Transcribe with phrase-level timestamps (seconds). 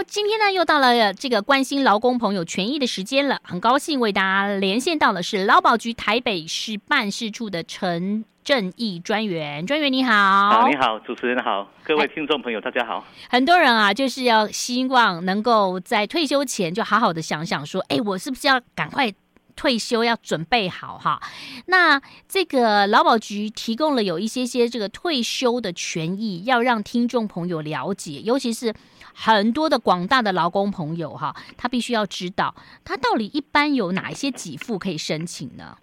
[0.00, 9.66] 好，今天呢又到了这个关心劳工朋友权益的时间了，很高兴为大家连线到的是劳保局台北市办事处的陈正义专员。
[9.66, 10.14] 专员你好。
[10.14, 13.04] 啊，你好，主持人好，各位听众朋友大家好。
[13.28, 19.12] 很多人啊，就是要希望能够在退休前就好好的想想说，哎，我是不是要赶快。
[19.56, 21.20] 退休要准备好哈，
[21.66, 28.72] 那这个劳保局提供了有一些些这个退休的权益，要让听众朋友了解，尤其是
[29.14, 32.54] 很多的广大的劳工朋友哈，他必须要知道，
[32.84, 35.76] 他到底一般有哪一些给付可以申请呢？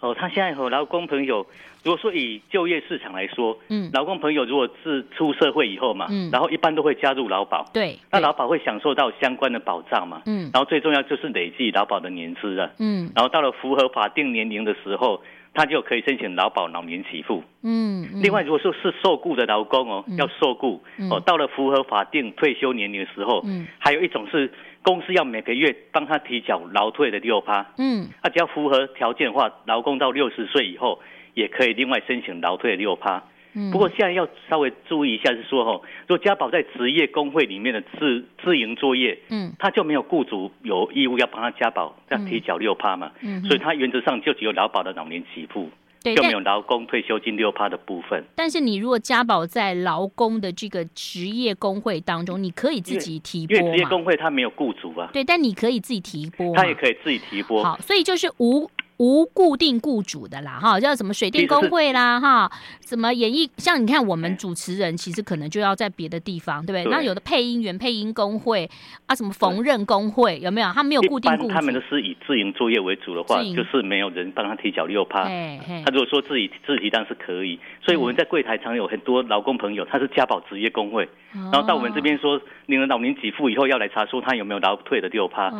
[0.00, 1.46] 哦，他现在和劳工朋友，
[1.82, 15.22] 如果说以就业市场来说，嗯，劳工朋友如果是出社会以后嘛，嗯，然后一般都会加入劳保，对，那劳保会享受到相关的保障嘛，嗯，然后最重要就是累计劳保的年资了，嗯，然后到了符合法定年龄的时候，
[15.54, 24.52] 他就可以申请劳保老年给付，嗯，另外如果说是受雇的劳工哦，要受雇，哦，到了符合法定退休年龄的时候，嗯，还有一种是。
[24.86, 31.00] 公司要每个月帮他提缴劳退的六趴，嗯，他只要符合条件的话，劳工到六十岁以后
[31.32, 33.22] 也可以另外申请劳退的六趴。
[33.54, 45.70] 嗯，不过现在要稍微注意一下，是说哈，如果家保在职业工会里面的自自营作业，嗯，他就没有雇主有义务要帮他加保，要提缴六趴嘛，嗯，所以他原则上就只有劳保的老年给付。
[46.02, 48.22] 对，就没有劳工退休金六趴的部分。
[48.34, 53.56] 但是你如果加保在劳工的这个职业工会当中，你可以自己提拨。
[53.56, 55.08] 因为职业工会他没有雇主啊。
[55.14, 56.54] 对，但你可以自己提拨。
[56.54, 57.64] 他也可以自己提拨。
[57.64, 58.70] 好，所以就是无。
[58.98, 62.50] 无固定雇主的啦，哈，叫什么水电工会啦，哈，
[62.80, 66.90] 什么演艺，像你看我们主持人，其实可能就要在别的地方，对不对？
[66.90, 68.70] 那有的配音员、配音工会
[69.06, 70.70] 啊，什么缝纫工会，有没有？
[70.72, 71.48] 他没有固定雇主。
[71.48, 75.24] 他们都是以自营作业为主的话，就是没有人帮他提缴六趴。
[75.24, 77.58] 他如果说自己自提，当然是可以。
[77.84, 85.50] 所以我们在柜台常有很多劳工朋友，他是家保职业工会，然后到我们这边说领了老年给付以后，要来查说他有没有劳退的六趴。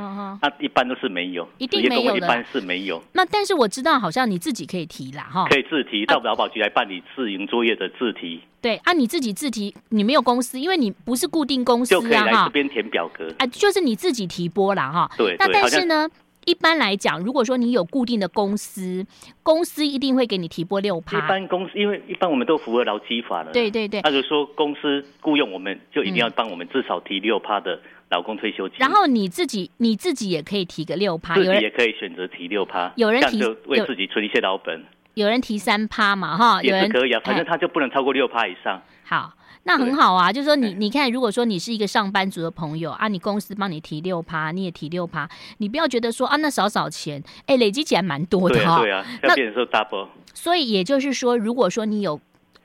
[0.40, 3.02] 那一般都是没有，一定没有的，一般是没有。
[3.12, 8.40] 那但是我知道，好像你自己可以提啦，哈，可以自提到劳保局来办理自营作业的自提。
[8.60, 13.30] 对啊，你自己自提，你没有公司，因为你不是固定公司啊，就可以来这边填表格。
[13.38, 15.10] 啊，就是你自己提拨啦，哈。
[15.18, 16.08] 对，那但是呢，
[16.46, 19.04] 一般来讲，如果说你有固定的公司，
[19.42, 21.18] 公司一定会给你提拨六趴。
[21.18, 23.52] 一般公司，因为一般我们都符合劳基法了。
[23.52, 24.00] 对对对。
[24.02, 27.78] 那就是说公司雇佣我们，就一定要帮我们至少提六趴的。
[28.10, 34.84] 劳工退休金，然后你自己你自己也可以提个六趴，自己也可以选择提六趴，有人提就为自己存一些老本，
[35.14, 38.80] 有人提三趴嘛哈，也是可以啊，反正他就不能超过六趴以上。
[39.04, 39.32] 好，
[39.64, 45.28] 那很好啊，就是说你你看，如果说你是一个上班族的朋友啊，你公司帮你提六趴，你也提六趴，
[45.58, 50.08] 你不要觉得说啊那少少钱，哎累积起来蛮多的哈，对啊，要变成说 double。
[50.34, 52.20] 所以也就是说，如果说你有。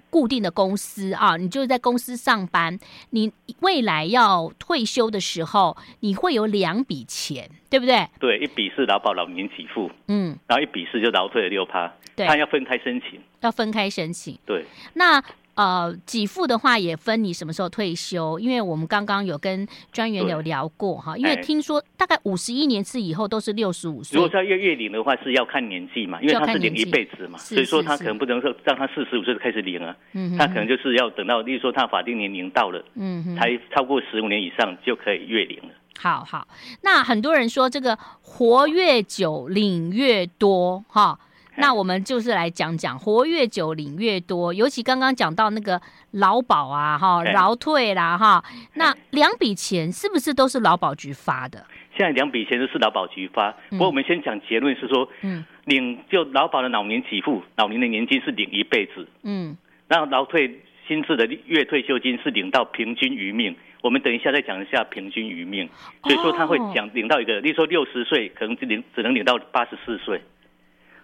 [0.10, 2.78] 固定的公司啊，你就是在公司上班，
[3.12, 3.32] 你
[3.62, 8.08] 未来要退休的时候，你会有两笔钱，对不对？
[8.20, 15.24] 对，一笔是劳保老年给付，嗯，然后一笔是就劳退的六趴，对，他要分开申请，要分开申请，对，那。
[15.60, 24.16] 呃，给付的话也分你什么时候退休，因为我们刚刚有跟专员有聊过哈，因为听说大概五十一年次以后都是六十五岁。
[24.16, 35.76] 如果是要月月领的话，是要看年纪嘛，因为他是领一辈子嘛，所以说他可能不能说让他四十五岁就开始领啊，嗯，他可能就是要等到，例如说他法定年龄到了，嗯，才超过十五年以上就可以月领了。
[36.00, 36.48] 好好，
[36.84, 41.20] 那很多人说这个活越久领越多哈。
[41.60, 45.80] 那我们就是来讲讲活越久领越多，尤其刚刚讲到那个
[46.12, 48.44] 劳保啊，哈，劳退啦，哈，
[48.76, 51.66] 那两笔钱是不是都是劳保局发的？
[51.98, 59.58] 现在两笔钱都是劳保局发，不过我们先讲结论是说，嗯，领就劳保的老年给付，老年的年金是领一辈子，嗯，
[59.90, 65.68] 然后劳退新制的月退休金是领到平均余命，我们等一下再讲一下平均余命，
[66.04, 70.22] 所以说他会讲领到一个，例如说六十岁可能只领只能领到八十四岁。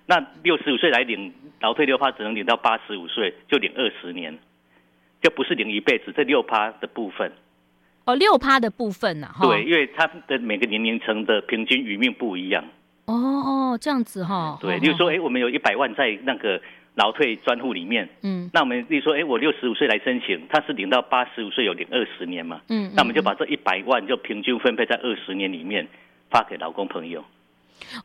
[0.08, 4.38] 那六十五岁来领劳退六趴，只能领到八十五岁，就领二十年，
[5.22, 6.14] 就不是领一辈子。
[6.16, 7.32] 这六趴的部分，
[8.06, 9.30] 哦，六趴的部分呢？
[9.42, 12.64] 对，因为他的每个年龄层的平均余命不一样。
[13.06, 14.58] 哦哦，这样子哈。
[14.62, 16.62] 对，例如说，哎，我们有一百万在那个
[16.96, 25.88] 劳退专户里面，嗯，那我们例如说，哎，我六十五岁来申请，他是领到八十五岁，有领二十年嘛，嗯，那我们就把这一百万就平均分配在二十年里面，
[26.30, 27.24] 发给劳工朋友。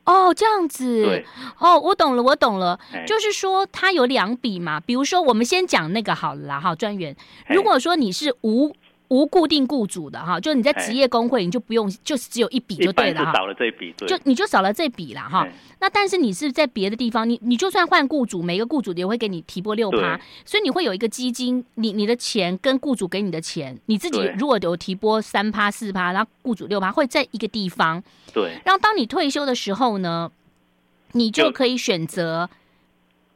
[0.04, 1.26] 哦，这样子，对，
[1.58, 7.16] 哦，我懂了，我懂了，就是说它有两笔嘛，比如说我们先讲那个好了啦，哈，专员，
[7.48, 8.74] 如果说你是无
[9.10, 13.32] 无固定雇主的哈，就是你在职业工会，你就不用，就是只有一笔就对了哈。
[13.32, 15.46] 少了这笔，就你就少了这笔了哈。
[15.80, 28.02] 那但是你是在别的地方，你你就算换雇主，每个雇主也会给你提拨六趴，所以你会有一个基金，你你的钱跟雇主给你的钱，你自己如果有提拨三趴四趴，然后雇主六趴，会在一个地方。
[28.32, 28.60] 对。
[28.64, 30.30] 然后当你退休的时候呢，
[31.12, 32.48] 你就可以选择。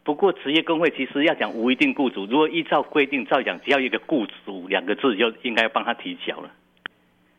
[0.05, 6.51] 不过，职业工会其实要讲无一定雇主，如果依照规定照讲，只要一个雇主两个字，就应该要帮他提交了。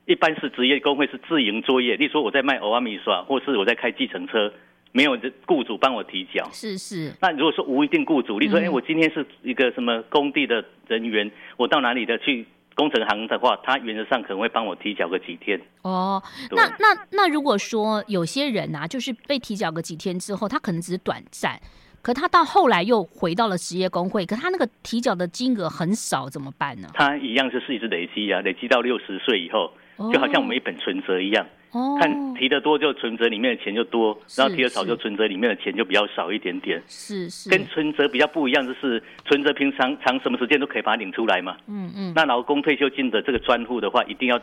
[0.06, 4.52] 一般是职业工会是自营作业，例如说我在卖欧阿米刷，或是我在开计程车，
[4.92, 5.16] 没有
[5.46, 6.44] 雇主帮我提交。
[6.52, 7.14] 是是。
[7.22, 15.62] 那如果说无一定雇主，例如说，哎、嗯，我今天是一个什么工地的人员，我到哪里的去工程行的话，他原则上可能会帮我提交个几天。
[15.84, 21.60] 哦，那那那如果说有些人啊，就是被提交个几天之后，他可能只是短暂。
[22.06, 26.88] 可他到后来又回到了职业工会，可他那个提缴的金额很少，怎么办呢？
[26.94, 29.74] 他一样就是一直累积啊，累积到六十岁以后，
[30.14, 36.80] 就好像我们一本存折一样，哦、看提的多就存折里面的钱就多，然后提的少就存折里面的钱就比较少一点点。
[36.86, 41.58] 是是，跟存折比较不一样，就是存折平常长什么时间都可以把它领出来嘛。
[41.66, 42.14] 嗯嗯。
[42.16, 44.40] 那劳工退休金的这个专户的话，一定要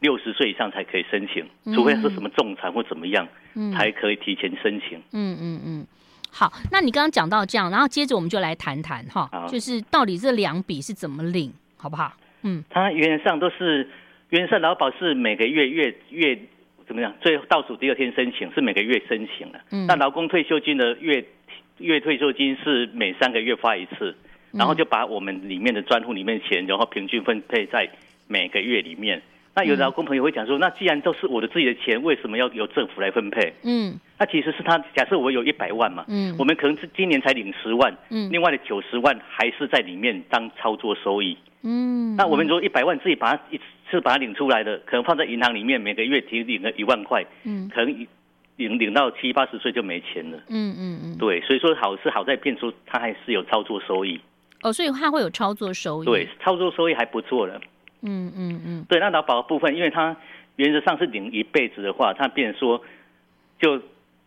[0.00, 1.42] 六十岁以上才可以申请，
[1.74, 4.98] 除非是什么重残或怎么样，嗯、才可以提前申请。
[5.14, 5.86] 嗯嗯嗯。
[6.30, 12.12] 好，那你刚刚讲到这样，然后接着我们就来谈谈哈，就是到底这两笔是怎么领，好不好？
[12.42, 13.88] 嗯，它原则上都是，
[14.30, 16.38] 原则上劳保是每个月月月
[16.86, 17.12] 怎么样？
[17.20, 19.60] 最后倒数第二天申请是每个月申请的。
[19.70, 21.24] 嗯，那劳工退休金的月
[21.78, 24.16] 月退休金是每三个月发一次，
[24.52, 27.88] 然后就把我们里面的专户里面的钱，然后平均分配在
[28.26, 29.20] 每个月里面。
[29.58, 33.52] 那有的劳工朋友会讲说，那既然都是我的自己的钱，为什么要由政府来分配？
[33.64, 43.58] 嗯，那其实是他假设我有一百万嘛，嗯，我们可能是今年才领十万，嗯，另外的九十万还是在里面当操作收益，嗯，那我们说一百万自己把它一
[43.90, 48.06] 次把它领出来的，可能放在银行里面，每个月提领个一万块，嗯，可能
[48.54, 54.20] 领领到七八十岁就没钱了，嗯嗯嗯，对，所以说好是好在变出它还是有操作收益，
[54.62, 57.60] 哦，所以它会有操作收益，对，操作收益还不错的。
[58.02, 60.16] 嗯嗯嗯，对，那劳保的部分，因为他
[60.56, 62.84] 原则上是领一辈子的话，他变成说，
[63.60, 63.80] 就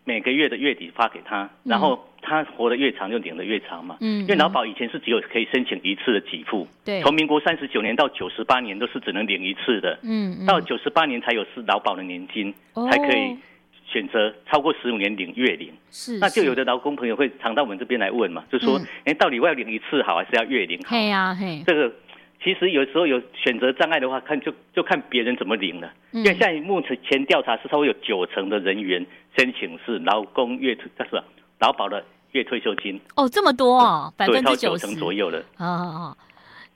[0.04, 3.98] 每个月的月底发给他，然后他活得越长就领得越长嘛。
[4.02, 10.00] 嗯，因为劳保以前是只有可以申请一次的给付，对，从民国三十九年到九十八年都是只能领一次的。
[10.04, 12.54] 嗯，到九十八年才有是劳保的年金，
[12.90, 13.38] 才可以
[13.86, 15.72] 选择超过十五年领月领。
[15.92, 20.96] 是，那就有的劳工朋友会常到我们这边来问嘛，就说，哎，到底我要领一次好，还是要月领好？
[20.96, 21.94] 嘿呀嘿，这个。
[22.44, 25.92] 其实有时候有选择障碍的话，看就就看别人怎么领了。
[26.12, 29.06] 因为现在目前调查是稍微有九成的人员
[29.38, 31.22] 申请是劳工月退，但是
[31.60, 33.00] 劳保的月退休金。
[33.16, 35.40] 哦，这么多哦，百分之九成左右了。
[35.58, 36.18] 哦哦哦，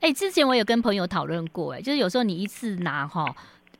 [0.01, 3.35] 哎，之前我有跟朋友讨论过，哎，就是有时候你一次拿哈。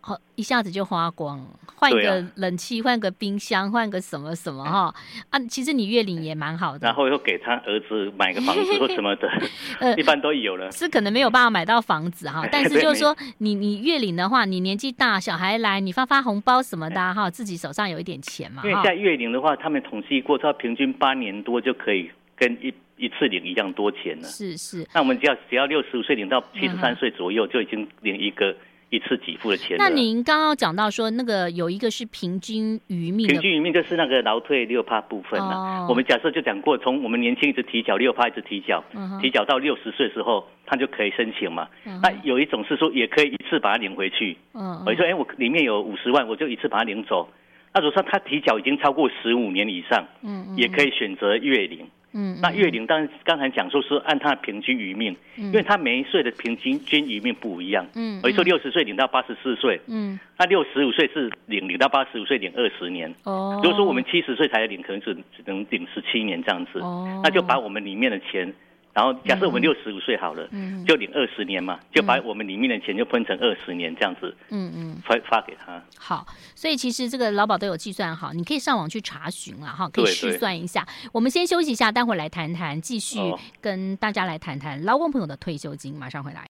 [0.07, 1.43] 好，一下子就花光，
[1.77, 4.93] 换一个冷气，换、啊、个冰箱，换个什么什么哈
[5.31, 5.39] 啊！
[5.49, 9.27] 其实你月领也蛮好的，然后又给他儿子买个房子或什么的，
[9.81, 10.71] 呃，一般都有了。
[10.71, 18.61] 是可能没有办法买到房子哈， 但是就是说你你月领的话，你年纪大，小孩来，你发发红包什么的哈，自己手上有一点钱嘛。
[18.63, 24.27] 因为现在月领的话，他们统计过，他平均八年多就可以跟一一次领一样多钱了。
[24.27, 28.55] 是是，那我们只要只要六十五岁领到七十三岁左右，就已经领一个。
[28.89, 29.77] 一次给付的钱。
[29.77, 35.55] 那您刚刚讲到说，那个有一个是平均余命，平均余命就是那个劳退六趴部分了。
[35.55, 38.83] 哦、我们假设就讲过，从我们年轻一直提缴六趴，一直提缴，
[39.21, 41.67] 提缴到六十岁的时候，他就可以申请嘛。
[41.85, 44.37] 嗯、那有一种是说，也可以一次把它领回去。
[44.53, 47.27] 嗯哼，我说，哎，我里面有五十万，我就一次把它领走。
[47.75, 51.86] 那如果说他提缴已经超过十五年以上，嗯哼，也可以选择月领。
[52.13, 57.86] 嗯，那月领当然刚才讲说是按他的平均余命，嗯、因为他每一岁的平均均余命不一样。
[57.94, 63.13] 嗯，我说六十岁领到八十四岁，嗯，那六十五岁是领领到八十五岁领二十年。
[63.25, 66.79] 哦，如果说我们七十岁才领，可能只只能领十七年这样子。
[66.79, 68.53] 哦，那就把我们里面的钱。
[68.95, 75.83] 然后假设我们六十五岁好了，嗯，就领二十年嘛，就把我们里面的钱就分成二十年这样子，嗯嗯，发发给他。
[75.97, 76.25] 好，
[76.55, 80.87] 所以其实这个劳保都有计算好，你可以上网去查询了哈，可以试算一下。
[81.11, 83.19] 我们先休息一下，待会儿来谈谈，继续
[83.59, 86.47] 跟大家来谈谈劳工朋友的退休金，马上回来。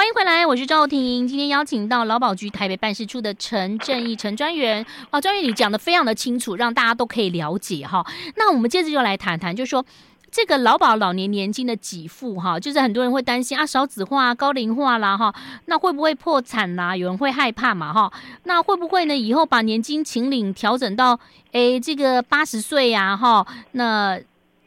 [0.00, 1.28] 欢迎回来，我是赵婷。
[1.28, 4.82] 今天邀请到劳保局台北办事处的陈正义陈专员。
[5.10, 8.02] 啊，专员你讲的非常的清楚，让大家都可以了解哈。
[8.36, 9.84] 那我们接着就来谈谈，就说
[10.30, 15.34] 这个劳保老年年金的给付哈，就是很多人会担心啊，少子化、高龄化啦哈，
[15.66, 16.96] 那会不会破产啦？
[16.96, 18.10] 有人会害怕嘛哈？
[18.44, 19.14] 那会不会呢？
[19.14, 21.20] 以后把年金请领调整到
[21.52, 23.46] 诶这个八十岁呀哈？
[23.72, 24.18] 那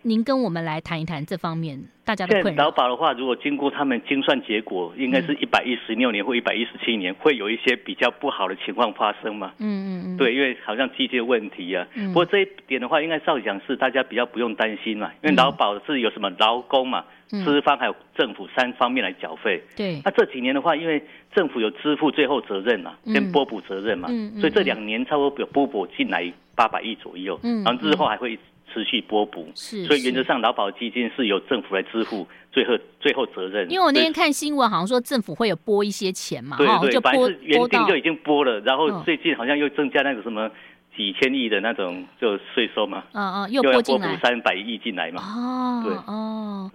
[0.04, 2.66] 您跟我们来谈一谈这方面大家的困扰。
[2.66, 9.54] 劳保的话，如果经过他们精算结果，应该是一百一十六年或一百一十七年，会有一些比较不好的情况发生嘛？
[9.60, 10.18] 嗯嗯嗯。
[10.18, 11.88] 对，因为好像季节问题啊。
[11.96, 12.08] 嗯。
[12.10, 19.64] 不过这一点的话，应该照讲是大家比较不用担心嘛，因为劳保是有什么劳工嘛、资方还有政府三方面来缴费。
[19.76, 20.02] 对。
[20.04, 21.02] 那这几年的话，因为
[21.34, 27.40] 政府有支付最后责任嘛，跟拨补责任嘛，所以这两年差不多有拨补进来八百亿左右。
[27.44, 27.64] 嗯。
[27.64, 28.38] 然后日后还会。
[28.74, 33.70] 持续拨补，是，所以原则上劳保基金是由政府来支付最后最后责任。
[33.70, 40.50] 因为我那天看新闻，好像说政府会有拨一些钱嘛，对对，就拨原定就已经拨了，然后最近好像又增加那个什么
[40.96, 44.18] 几千亿的那种就税收嘛，嗯嗯，又拨进来。
[44.18, 45.94] 三百亿进来嘛，哦，对。
[46.08, 46.72] 哦。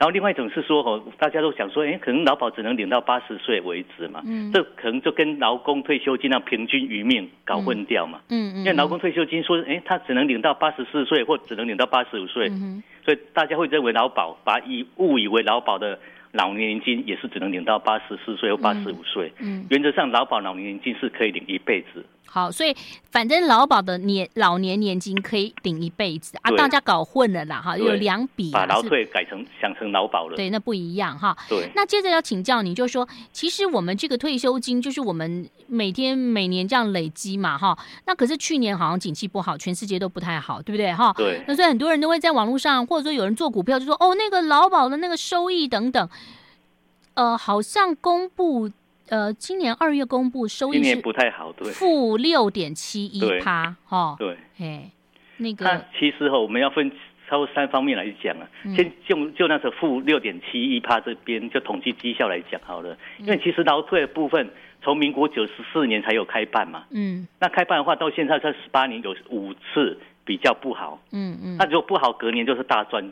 [0.00, 15.98] 然后另外一种是说，哦，大家都想说，哎，可能劳保只能领到八十岁为止嘛，嗯，这可能就跟劳工退休金那平均余命搞混掉嘛，嗯嗯，因为劳工退休金说，哎，他只能领到八十四岁或只能领到八十五岁，嗯，所以大家会认为劳保把以误以为劳保的。
[16.32, 19.32] 老年金也是只能领到八十四岁或八十五岁。
[19.40, 22.06] 嗯，原则上劳保老年金是可以领一辈子。
[22.32, 22.72] 好，所以
[23.10, 30.36] 反正劳保的年老年年金可以顶一辈子啊，大家搞混了啦哈，有两笔，把劳退改成想成劳保了。
[30.36, 31.36] 对，那不一样哈。
[31.48, 37.76] 对，那接着要请教你，就说其实我们这个退休金就是我们每天每年这样累积嘛哈。
[38.06, 41.12] 那可是去年好像景气不好，全世界都不太好，对不对哈？
[41.16, 41.42] 对。
[41.48, 46.08] 那所以很多人都会在网络上，或者说有人做股票，就说哦，那个劳保的那个收益等等。
[47.14, 48.70] 呃，好像公布，
[49.10, 54.88] 呃，今年二月公布收益，今年不太好，对，负六点七一趴，哈，对，哎，
[55.38, 56.90] 那个，那其实哈，我们要分
[57.28, 64.48] 超三方面来讲啊，嗯、先就就那个负六点七一趴这边就统计绩效来讲好了，因为其实劳退的部分
[64.80, 73.10] 从民国九十四年才有开办嘛，嗯，那开办的话到现在这十八年有五次比较不好，嗯嗯，那如果不好隔年就是大赚。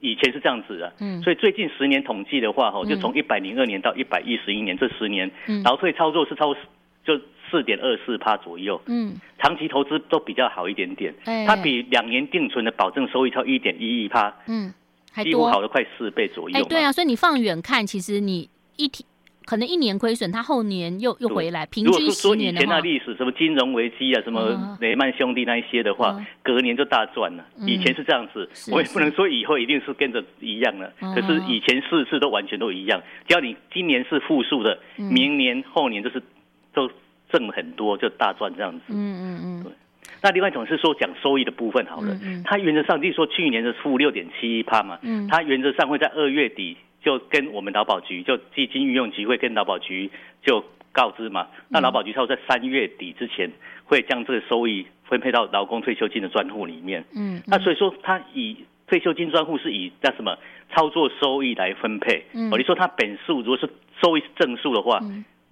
[0.00, 6.54] 以前是这样子的，嗯，所以最近十年统计的话，哈，就从一百零二年到一百一十一年这十年，嗯，劳退操作是超
[7.04, 7.18] 就
[7.50, 11.14] 四点二四趴左右，嗯，长期投资都比较好一点点，
[11.46, 14.72] 它比两年定存的保证收益超一点一一趴，嗯，
[15.22, 19.04] 几乎好了快四倍左右，哎，对啊，所以你放远看，其实你一提。
[19.46, 27.44] 可能一年亏损，他后年又又回来，平均十年的话，如果说以前那历史什么金融危机啊，什么雷曼兄弟那一些的话，嗯、隔年就大赚了。
[27.66, 30.92] 以前是这样子，嗯、我也不能说以后一定是跟着一样了。
[31.00, 36.22] 可是以前四次都完全都一样，只要你今年是负数的，明年后年就是
[36.72, 36.88] 都
[37.32, 38.84] 挣很多，就大赚这样子。
[38.90, 39.64] 嗯嗯嗯。
[39.64, 39.72] 对。
[40.22, 46.76] 那另外一种是说讲收益的部分好了，它原则上，例如说去年的负六点七一趴嘛，它原则上会在二月底。
[47.02, 50.10] 就跟我们劳保局，就基金运用局会跟劳保局
[50.42, 51.48] 就告知嘛。
[51.68, 53.50] 那劳保局他会在三月底之前
[53.84, 57.04] 会将这个收益分配到劳工退休金的专户里面。
[57.14, 60.36] 嗯，那所以说他以退休金专户是以叫什么
[60.74, 62.24] 操作收益来分配。
[62.32, 63.68] 嗯，哦你说他本数如果是
[64.02, 65.00] 收益是正数的话，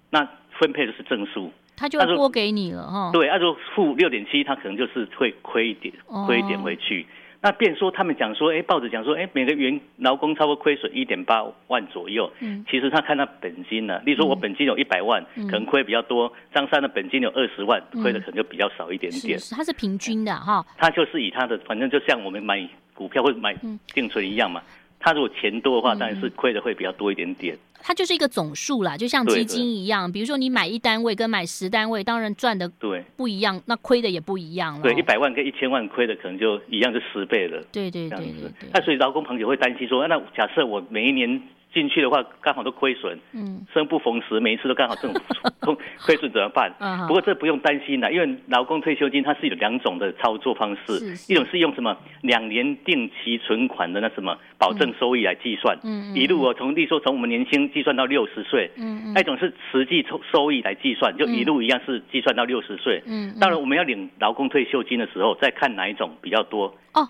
[0.09, 0.27] 那
[0.59, 3.11] 分配的是正数，他就拨给你了哈。
[3.13, 5.93] 对，按照负六点七，他可能就是会亏一点，
[6.27, 7.05] 亏一点回去。
[7.41, 12.29] 那变说他们讲说，哎，报纸讲说，哎，每个员劳工差不多亏损一点八万左右。
[12.39, 19.39] 嗯，其实他看他本金呢，例如说我本金有一百万，可能亏比较多；张三的本金有二十万，亏的可能就比较少一点点。
[19.39, 20.65] 是，它是平均的哈。
[20.77, 23.55] 他就是以他的，反正就像我们买股票或者买
[23.93, 24.61] 定存一样嘛。
[24.99, 27.57] 他如果钱多的话，当然是亏的会比较多一点点。
[27.81, 30.11] 它就是一个总数啦，就像基金一样。
[30.11, 34.83] 比如说你买一单位跟买十单位，当然赚的对不一样，那亏的也不一样了。
[34.83, 37.63] 对，一百万跟一千万亏的可能就一样，就十倍了。
[37.71, 38.51] 对对对对。
[38.73, 41.41] 那所以劳工朋友会担心说，那假设我每一年。
[41.73, 45.15] 进去的话，刚好都亏损，嗯，生不逢时，每一次都刚好这种
[46.05, 46.73] 亏损怎么办？
[46.79, 66.65] 嗯不过这不用担心了，因为劳工退休金它是有两种的操作方式，一种是用什么两年定期存款的那什么保证收益来计算，嗯，一路哦，从例如说从我们年轻计算到六十岁，嗯，那一种是实际收收益来计算，就一路一样是计算到六十岁，嗯，当然我们要领劳工退休金的时候，再看哪一种比较多。
[66.93, 67.07] 哦，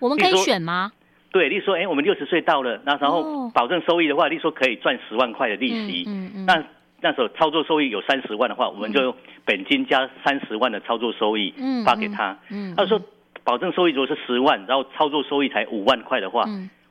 [0.00, 0.90] 我们可以选吗？
[1.30, 6.64] 对，例如说，哎，我们六十岁到了，那然后保证收益的话，例如说可以赚十万块的利息，嗯嗯，那
[7.00, 9.14] 那时候操作收益有三十万的话，我们就用
[9.44, 11.52] 本金加三十万的操作收益
[11.84, 12.38] 发给他。
[12.50, 13.00] 嗯，他说
[13.44, 16.44] 保证收益如果是十万，然后操作收益才五万块的话。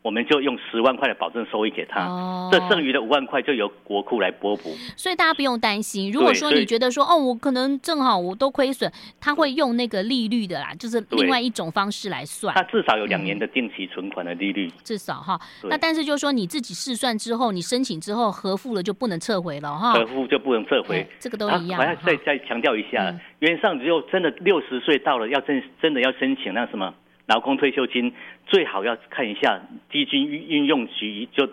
[0.05, 4.69] 我们就用十万块的保证收益给他，哦、这剩余的五万块就由国库来拨补。
[4.95, 6.11] 所以大家不用担心。
[6.11, 12.53] 如果说你觉得说哦，我可能正好我都亏损，他会用那个利率的啦，就是另外一种方式来算。
[12.53, 15.41] 他至少有两年的定期存款的利率，嗯、至少哈。
[15.63, 19.93] 那但是就是说你自己试算之后，你申请之后核付了就不能撤回了哈。
[19.93, 21.81] 核付就不能撤回，嗯、这个都一样。
[21.81, 26.93] 我要再再强调一下，嗯、原上只有真的六十岁到了要真真的要申请那什么。
[27.27, 28.13] 劳工退休金，
[28.45, 31.49] 最好要看一下基金运用局，就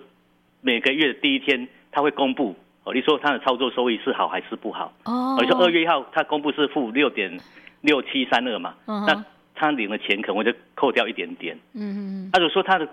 [0.60, 4.92] 每个月的第一天他会公布哦，你说他的操作收益是好还是不好？
[5.04, 7.38] 哦，你说二月一号他公布是负六点
[7.80, 9.24] 六七三二嘛，哦、那
[9.54, 11.56] 他领的钱可能会就扣掉一点点。
[11.74, 12.88] 嗯嗯，他如果说他的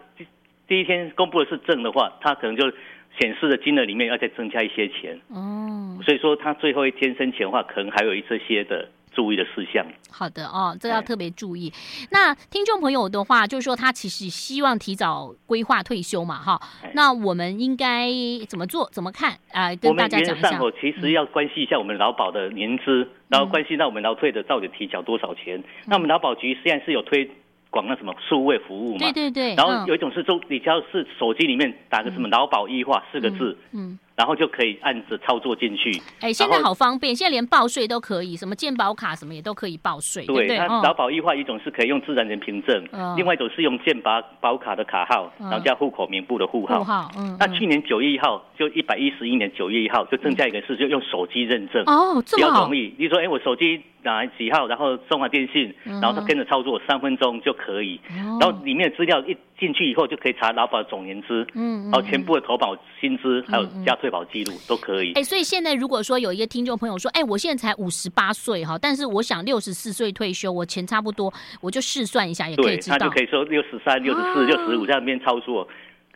[0.68, 2.72] 第一天公布的是正的话，他可能就。
[3.20, 8.88] 显示的金额里面要再增加一些钱哦，所以说他最后一天生钱的话，可能还有一这些的
[9.20, 9.86] 注意的事项。
[10.10, 11.74] 好的哦，这要特别注意。
[12.10, 16.62] 那听众朋友的话，就是说他其实希望提早规划退休嘛，哈。
[16.94, 18.10] 那我们应该
[18.48, 18.90] 怎么做？
[18.94, 19.76] 怎么看啊、呃？
[19.76, 20.58] 跟大家讲一下。
[20.80, 25.58] 其实要关系一下我们劳保的年资，然后关系到我们劳退的到底提缴多少钱。
[25.58, 27.30] 嗯、那我们劳保局现在是有推。
[27.72, 34.00] 广那什么数位服务嘛，对对对，然后有一种是说，你只要是手机里面打个什么劳保医化四个字，嗯。
[34.20, 35.90] 嗯然后就可以按着操作进去。
[36.20, 40.26] 哎，现在好方便，现在连报税都可以，什么健保卡什么也都可以报税。
[40.26, 46.80] 对，对，它劳保异化一种是可以用自然人凭证，哦、另外一种是用健保保卡的卡号，然后加户口名簿的户号。
[46.80, 47.38] 户号，嗯。
[47.40, 51.82] 那去年九月一号，就一百一十一年九月一号，就增加一个是就用手机认证。
[51.86, 52.52] 哦，这么好。
[52.52, 52.94] 比较容易。
[52.98, 54.68] 你说，哎，我手机哪几号？
[54.68, 57.98] 然后中华电信，然后他跟着操作三分钟就可以。
[58.10, 58.38] 哦。
[58.42, 65.14] 然后里面的资料一进去以后，就可以查劳保的总年资，嗯，然后全部的投保薪资，还有加退保记录都可以。
[65.14, 72.98] 哎，所以现在如果说有一个听众朋友说，哎，我现在才五十八岁哈，但是我想六十四岁退休，我钱差不多，我就试算一下，也可以知道。
[72.98, 75.68] 他就可以说六十三、六十四、六十五在那边操作，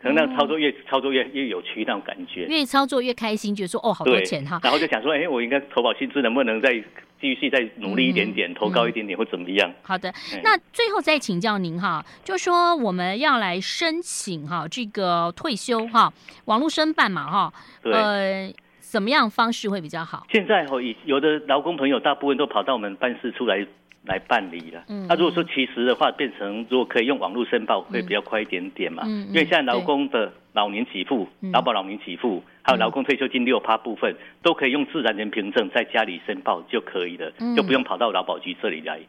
[0.04, 4.60] 可能那操作越、嗯、操作越越有趣那种感觉，越操作越开心，觉得说哦，好多钱哈。
[4.62, 6.72] 然后就想说，哎，我应该投保薪资能不能再
[7.18, 9.72] 继续再努力一点点，嗯、投高一点点或怎么样？
[9.82, 16.12] 好的，那最后再请教您哈，就说我们要来申请哈这个退休哈，
[16.44, 17.52] 网络申办嘛哈，
[17.84, 18.52] 呃。
[18.80, 20.24] 怎么样方式会比较好？
[20.30, 23.66] 现在哈有的劳工朋友大部分都跑到我们办事处来
[24.04, 24.84] 来办理了。
[24.88, 29.02] 嗯，那如果说其实的话，变成如果可以用网络申报，会比较快一点点嘛。
[29.06, 39.00] 嗯，因为现在劳工的老年给付、劳保老年给付，还有劳工退休金六趴部分，都可以用自然人凭证在家里申报就可以了，就不用跑到劳保局这里来。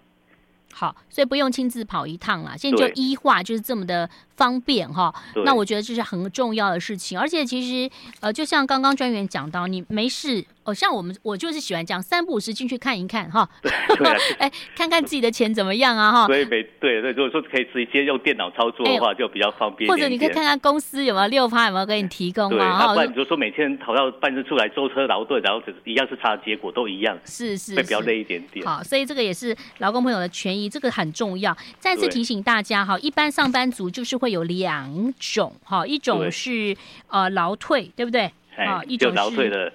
[0.74, 5.14] 好，所以不用亲自跑一趟了，现在就医化就是这么的方便哈。
[5.44, 7.90] 那我觉得这是很重要的事情，而且其实
[8.20, 10.46] 呃，就像刚刚专员讲到，你没事。
[10.66, 13.48] 哦，像我们，我就是喜欢这样三不五时进去看一看哈，
[14.40, 16.26] 哎，看看自己的钱怎么样啊哈。
[16.26, 19.88] 所以每对对，如果说可以直接用电脑操作的话，就比较方便。
[19.88, 22.78] 或者你可以看看公司有没有六趴，有没有给你提供啊？
[22.80, 28.66] 那，不然你就说每天跑到办事处来舟车劳顿，然后一样是差的结果都一样，是是，会比较累一点点。
[28.66, 31.56] 好，所以这个也是劳工朋友的权益，这个很重要。
[31.78, 36.76] 再次提醒大家哈，一般上班族就是会有两种哈，一种是
[37.08, 38.32] 呃劳退，对不对？
[38.58, 39.72] 啊，一种劳退的。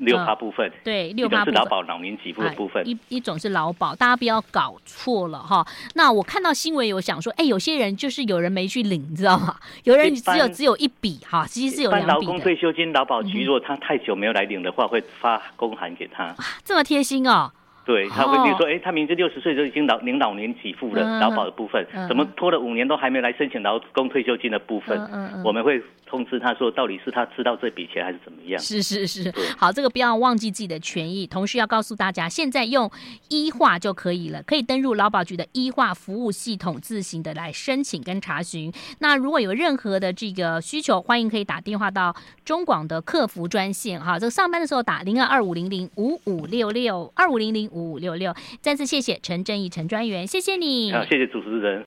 [0.00, 5.62] 六趴部分，对，六趴是劳保老年给付的部分，一一种是劳保，大家不要搞错了哈。
[5.94, 9.56] 那我看到新闻有想说，哎，有些人就是有人没去领，你知道吗？
[9.84, 12.14] 有人只有只有一笔哈，其实是有两笔的。
[12.14, 16.34] 劳工退休金劳保局如果他太久没有来领的话，会发公函给他。
[16.64, 17.52] 这么贴心哦。
[17.84, 24.98] 对，他会比如说，哎，他明知六十岁就已经老领老年给付了劳保的部分，怎么拖了五年都还没来申请劳工退休金的部分，
[25.44, 25.82] 我们会。
[26.10, 28.60] 通知他说，到底是他知道这笔钱还是怎么样？
[28.60, 31.24] 是是是，好，这个不要忘记自己的权益。
[31.24, 32.90] 同时要告诉大家，现在用
[33.28, 38.72] 医化就可以了，可以登入劳保局的医化服务系统，自行的来申请跟查询。
[38.98, 42.12] 那如果有任何的这个需求，欢迎可以打电话到
[42.44, 44.18] 中广的客服专线哈。
[44.18, 48.34] 这个上班的时候打零二二五零零五五六六二五零零五五六六。
[48.60, 50.92] 再次谢谢陈正义陈专员，谢谢你。
[50.92, 51.78] 好，谢谢主持人。